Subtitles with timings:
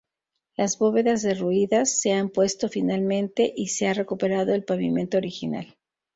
[0.57, 5.77] Las bóvedas derruidas, se han repuesto finalmente y se ha recuperado el pavimento original.